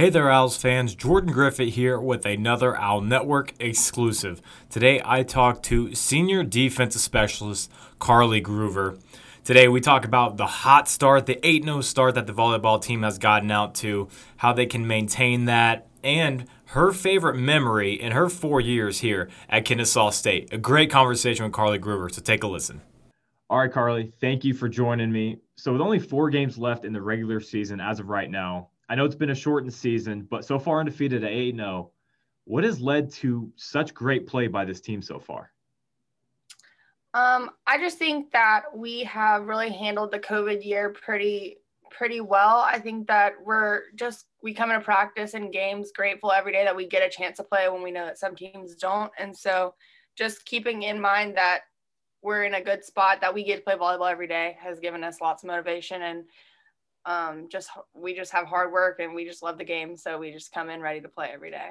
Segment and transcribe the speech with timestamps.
[0.00, 0.94] Hey there, Owls fans.
[0.94, 4.40] Jordan Griffith here with another Owl Network exclusive.
[4.70, 8.98] Today, I talk to senior defensive specialist Carly Groover.
[9.44, 13.02] Today, we talk about the hot start, the 8 0 start that the volleyball team
[13.02, 14.08] has gotten out to,
[14.38, 19.66] how they can maintain that, and her favorite memory in her four years here at
[19.66, 20.50] Kennesaw State.
[20.50, 22.80] A great conversation with Carly Groover, so take a listen.
[23.50, 25.40] All right, Carly, thank you for joining me.
[25.56, 28.96] So, with only four games left in the regular season as of right now, I
[28.96, 31.92] know it's been a shortened season, but so far undefeated at 8 0.
[32.44, 35.52] What has led to such great play by this team so far?
[37.14, 41.58] Um, I just think that we have really handled the COVID year pretty
[41.92, 42.64] pretty well.
[42.66, 46.74] I think that we're just we come into practice and games grateful every day that
[46.74, 49.12] we get a chance to play when we know that some teams don't.
[49.18, 49.74] And so
[50.16, 51.60] just keeping in mind that
[52.22, 55.04] we're in a good spot that we get to play volleyball every day has given
[55.04, 56.24] us lots of motivation and
[57.04, 59.96] um, just we just have hard work and we just love the game.
[59.96, 61.70] So we just come in ready to play every day.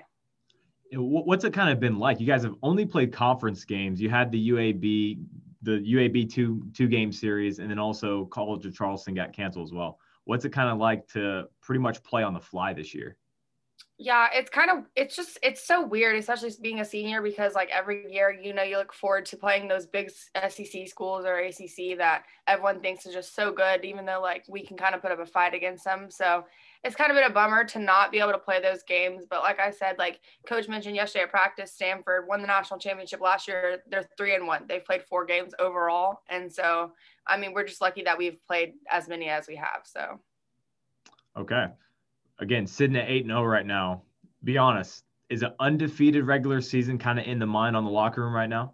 [0.93, 2.19] What's it kind of been like?
[2.19, 4.01] You guys have only played conference games.
[4.01, 5.23] You had the UAB,
[5.61, 9.73] the UAB two two game series, and then also College of Charleston got canceled as
[9.73, 9.99] well.
[10.25, 13.17] What's it kind of like to pretty much play on the fly this year?
[14.01, 17.69] Yeah, it's kind of it's just it's so weird, especially being a senior because like
[17.69, 21.97] every year, you know, you look forward to playing those big SEC schools or ACC
[21.97, 25.11] that everyone thinks is just so good, even though like we can kind of put
[25.11, 26.09] up a fight against them.
[26.09, 26.45] So
[26.85, 29.25] it's kind of been a bummer to not be able to play those games.
[29.29, 33.19] But like I said, like Coach mentioned yesterday at practice, Stanford won the national championship
[33.19, 33.83] last year.
[33.91, 34.63] They're three and one.
[34.65, 36.93] They've played four games overall, and so
[37.27, 39.81] I mean, we're just lucky that we've played as many as we have.
[39.83, 40.21] So.
[41.37, 41.65] Okay
[42.39, 44.01] again, sitting at 8 and 0 right now,
[44.43, 48.23] be honest, is an undefeated regular season kind of in the mind on the locker
[48.23, 48.73] room right now?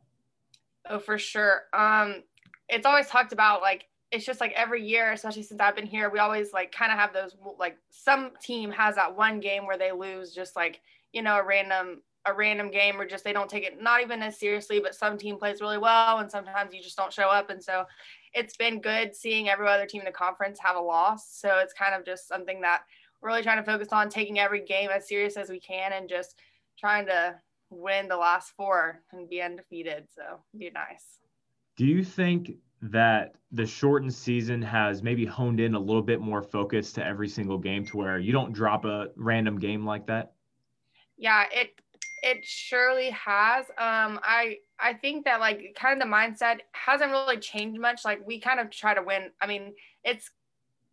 [0.89, 1.63] Oh, for sure.
[1.73, 2.23] Um,
[2.69, 6.09] it's always talked about like it's just like every year, especially since I've been here,
[6.09, 9.77] we always like kind of have those like some team has that one game where
[9.77, 10.79] they lose just like,
[11.11, 14.21] you know, a random a random game or just they don't take it not even
[14.23, 17.49] as seriously, but some team plays really well and sometimes you just don't show up.
[17.49, 17.85] And so
[18.33, 21.29] it's been good seeing every other team in the conference have a loss.
[21.29, 22.81] So it's kind of just something that
[23.25, 26.35] really trying to focus on taking every game as serious as we can and just
[26.77, 27.35] trying to
[27.69, 30.07] win the last four and be undefeated.
[30.15, 31.19] So be nice.
[31.77, 36.41] Do you think that the shortened season has maybe honed in a little bit more
[36.41, 40.33] focus to every single game to where you don't drop a random game like that?
[41.17, 41.71] Yeah, it
[42.21, 43.65] it surely has.
[43.77, 48.01] Um, I I think that like kind of the mindset hasn't really changed much.
[48.05, 49.31] Like we kind of try to win.
[49.41, 50.29] I mean, it's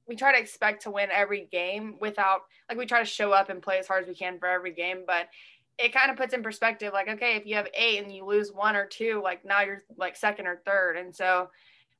[0.09, 3.51] we try to expect to win every game without like we try to show up
[3.51, 5.29] and play as hard as we can for every game but
[5.79, 8.53] it kind of puts in perspective like okay if you have eight and you lose
[8.53, 10.97] one or two like now you're like second or third.
[10.97, 11.51] And so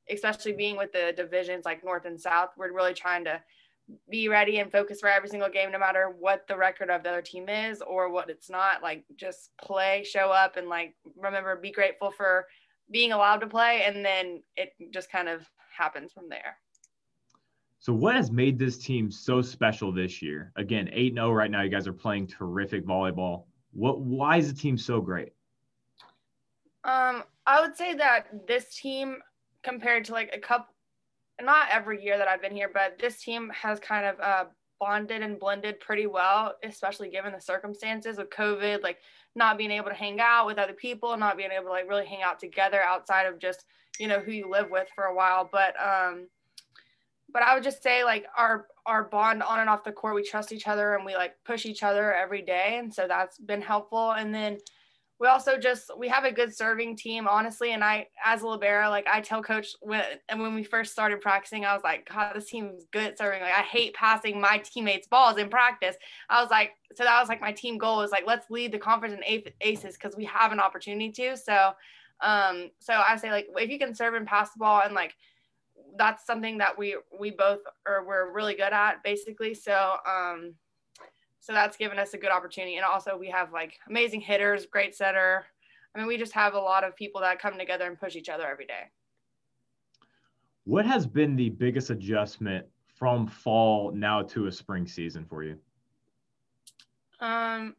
[0.09, 3.41] especially being with the divisions like north and south we're really trying to
[4.09, 7.09] be ready and focus for every single game no matter what the record of the
[7.09, 8.81] other team is or what it's not.
[8.81, 12.47] Like just play show up and like remember be grateful for
[12.91, 16.57] being allowed to play and then it just kind of happens from there
[17.83, 20.53] so, what has made this team so special this year?
[20.55, 21.63] Again, 8 0 right now.
[21.63, 23.43] You guys are playing terrific volleyball.
[23.73, 25.33] What, why is the team so great?
[26.85, 29.17] Um, I would say that this team,
[29.63, 30.73] compared to like a couple,
[31.41, 34.45] not every year that I've been here, but this team has kind of uh,
[34.79, 38.99] bonded and blended pretty well, especially given the circumstances of COVID, like
[39.35, 42.05] not being able to hang out with other people, not being able to like really
[42.05, 43.65] hang out together outside of just,
[43.99, 45.49] you know, who you live with for a while.
[45.51, 46.27] But, um,
[47.31, 50.23] but I would just say like our our bond on and off the court, we
[50.23, 53.61] trust each other and we like push each other every day, and so that's been
[53.61, 54.11] helpful.
[54.11, 54.57] And then
[55.23, 57.71] we also just we have a good serving team, honestly.
[57.71, 61.21] And I, as a libero, like I tell coach when and when we first started
[61.21, 63.41] practicing, I was like, God, this team's good serving.
[63.41, 65.95] Like I hate passing my teammates balls in practice.
[66.29, 68.79] I was like, so that was like my team goal was like let's lead the
[68.79, 71.37] conference in aces because we have an opportunity to.
[71.37, 71.71] So,
[72.21, 75.13] um, so I say like if you can serve and pass the ball and like
[75.97, 79.53] that's something that we we both are we're really good at basically.
[79.53, 80.55] So um,
[81.39, 82.77] so that's given us a good opportunity.
[82.77, 85.45] And also we have like amazing hitters, great setter.
[85.93, 88.29] I mean, we just have a lot of people that come together and push each
[88.29, 88.89] other every day.
[90.63, 95.57] What has been the biggest adjustment from fall now to a spring season for you?
[97.19, 97.75] Um,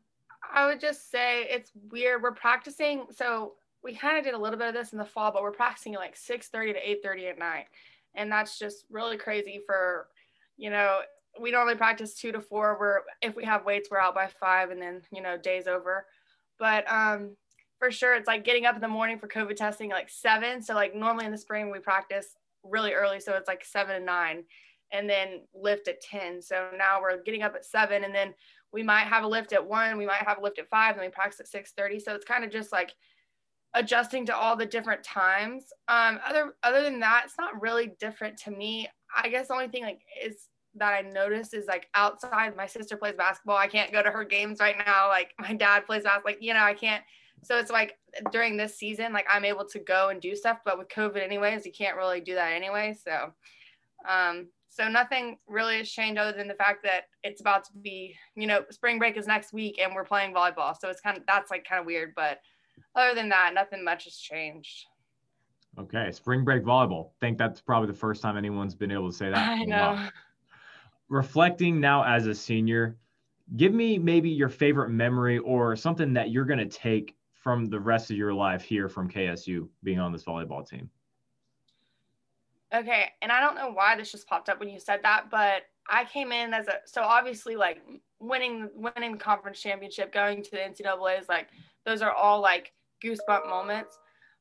[0.53, 2.23] I would just say it's weird.
[2.23, 3.55] We're practicing, so
[3.85, 5.93] we kind of did a little bit of this in the fall, but we're practicing
[5.93, 7.67] like 6:30 to 8:30 at night.
[8.15, 10.09] And that's just really crazy for
[10.57, 11.03] you know
[11.41, 12.77] we normally practice two to four.
[12.81, 16.07] We're if we have weights we're out by five and then you know days over.
[16.59, 17.37] But um
[17.79, 20.63] for sure it's like getting up in the morning for covid testing like seven.
[20.63, 23.21] So like normally in the spring we practice really early.
[23.21, 24.45] So it's like seven and nine
[24.93, 28.35] and then lift at 10 so now we're getting up at seven and then
[28.75, 31.05] we might have a lift at one, we might have a lift at five, and
[31.05, 32.01] we practice at six thirty.
[32.01, 32.93] So it's kind of just like
[33.75, 35.65] adjusting to all the different times.
[35.89, 38.89] Um, other other than that, it's not really different to me.
[39.15, 42.57] I guess the only thing like is that I noticed is like outside.
[42.57, 43.57] My sister plays basketball.
[43.57, 45.09] I can't go to her games right now.
[45.09, 46.33] Like my dad plays basketball.
[46.33, 47.03] Like you know, I can't.
[47.43, 47.99] So it's like
[48.33, 51.67] during this season, like I'm able to go and do stuff, but with COVID, anyways,
[51.67, 52.97] you can't really do that anyway.
[53.05, 53.33] So,
[54.09, 58.17] um, so nothing really has changed other than the fact that it's about to be,
[58.35, 60.75] you know, spring break is next week and we're playing volleyball.
[60.81, 62.39] So it's kind of that's like kind of weird, but
[62.95, 64.87] other than that, nothing much has changed.
[65.79, 67.07] Okay, spring break volleyball.
[67.07, 69.49] I think that's probably the first time anyone's been able to say that.
[69.49, 70.09] I know.
[71.09, 72.97] Reflecting now as a senior,
[73.57, 77.79] give me maybe your favorite memory or something that you're going to take from the
[77.79, 80.89] rest of your life here from KSU being on this volleyball team.
[82.75, 85.63] Okay, and I don't know why this just popped up when you said that, but
[85.89, 87.83] I came in as a so obviously like
[88.19, 91.49] winning winning the conference championship, going to the NCAA is like
[91.85, 92.73] those are all like
[93.03, 93.99] goosebump moments.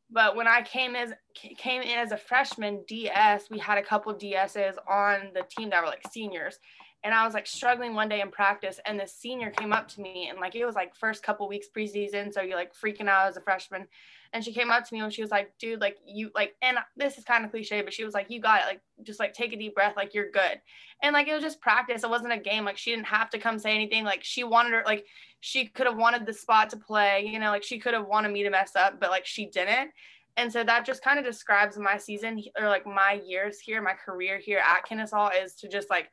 [0.09, 4.13] But when I came as came in as a freshman DS, we had a couple
[4.13, 6.59] DSs on the team that were like seniors,
[7.03, 10.01] and I was like struggling one day in practice, and the senior came up to
[10.01, 13.27] me, and like it was like first couple weeks preseason, so you're like freaking out
[13.27, 13.87] as a freshman,
[14.33, 16.79] and she came up to me and she was like, dude, like you like, and
[16.97, 18.65] this is kind of cliche, but she was like, you got it.
[18.65, 19.93] Like, just like take a deep breath.
[19.95, 20.59] Like you're good.
[21.03, 22.03] And like, it was just practice.
[22.03, 22.65] It wasn't a game.
[22.65, 24.03] Like she didn't have to come say anything.
[24.03, 25.05] Like she wanted her, like
[25.39, 28.31] she could have wanted the spot to play, you know, like she could have wanted
[28.31, 29.91] me to mess up, but like she didn't.
[30.35, 33.93] And so that just kind of describes my season or like my years here, my
[33.93, 36.09] career here at Kennesaw is to just like,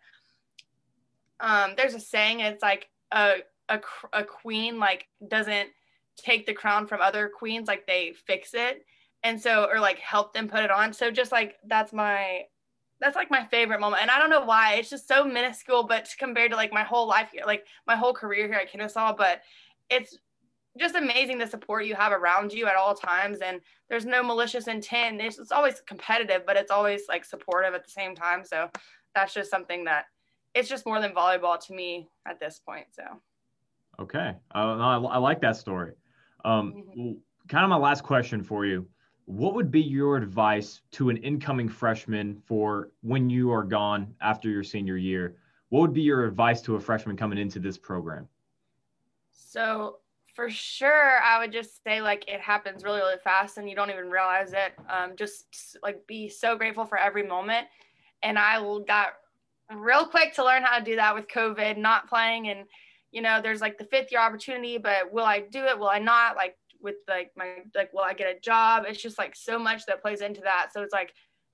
[1.40, 3.36] um, there's a saying, it's like a,
[3.70, 3.80] a,
[4.12, 5.70] a queen like doesn't
[6.20, 8.84] take the crown from other queens like they fix it
[9.22, 10.92] and so or like help them put it on.
[10.92, 12.42] So just like that's my
[13.00, 14.02] that's like my favorite moment.
[14.02, 17.06] And i don't know why it's just so minuscule but compared to like my whole
[17.06, 19.42] life here like my whole career here at kennesaw but
[19.88, 20.18] it's
[20.78, 24.68] just amazing the support you have around you at all times and there's no malicious
[24.68, 25.20] intent.
[25.20, 28.44] It's, it's always competitive but it's always like supportive at the same time.
[28.44, 28.70] So
[29.14, 30.04] that's just something that
[30.54, 33.02] it's just more than volleyball to me at this point so.
[33.98, 34.32] Okay.
[34.54, 35.92] Uh, I, I like that story
[36.44, 37.12] um, mm-hmm.
[37.48, 38.86] Kind of my last question for you.
[39.24, 44.48] What would be your advice to an incoming freshman for when you are gone after
[44.48, 45.36] your senior year?
[45.70, 48.28] What would be your advice to a freshman coming into this program?
[49.32, 49.98] So,
[50.34, 53.90] for sure, I would just say like it happens really, really fast and you don't
[53.90, 54.72] even realize it.
[54.88, 57.66] Um, just like be so grateful for every moment.
[58.22, 59.14] And I got
[59.74, 62.66] real quick to learn how to do that with COVID, not playing and
[63.10, 65.78] you know, there's like the fifth year opportunity, but will I do it?
[65.78, 66.36] Will I not?
[66.36, 68.84] Like with like my like will I get a job?
[68.86, 70.68] It's just like so much that plays into that.
[70.72, 71.12] So it's like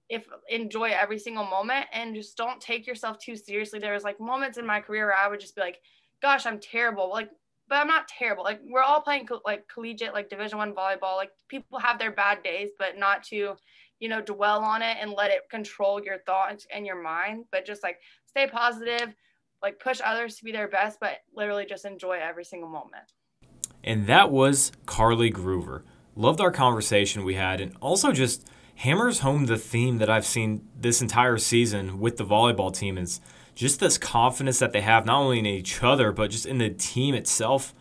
[0.09, 3.79] if enjoy every single moment and just don't take yourself too seriously.
[3.79, 5.81] There was like moments in my career where I would just be like,
[6.23, 7.11] gosh, I'm terrible.
[7.11, 7.31] Like,
[7.69, 8.45] but I'm not terrible.
[8.45, 11.17] Like we're all playing co- like collegiate, like division one volleyball.
[11.17, 13.57] Like people have their bad days, but not to,
[13.99, 17.67] you know, dwell on it and let it control your thoughts and your mind, but
[17.67, 19.15] just like stay positive,
[19.63, 23.13] like push others to be their best, but literally just enjoy every single moment.
[23.83, 25.83] And that was Carly Groover.
[26.15, 30.67] Loved our conversation we had, and also just hammers home the theme that I've seen
[30.79, 33.21] this entire season with the volleyball team is
[33.55, 36.71] just this confidence that they have not only in each other but just in the
[36.71, 37.75] team itself.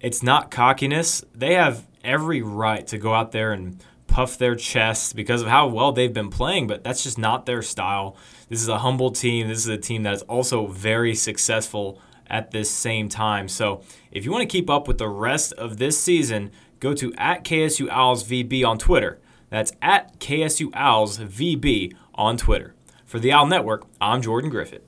[0.00, 1.22] It's not cockiness.
[1.34, 5.68] They have every right to go out there and puff their chests because of how
[5.68, 8.16] well they've been playing, but that's just not their style.
[8.48, 9.48] This is a humble team.
[9.48, 13.48] This is a team that is also very successful at this same time.
[13.48, 16.50] So if you want to keep up with the rest of this season,
[16.80, 19.18] go to at KSU Owls VB on Twitter.
[19.50, 22.74] That's at KSU Owls VB on Twitter.
[23.04, 24.87] For the Owl Network, I'm Jordan Griffith.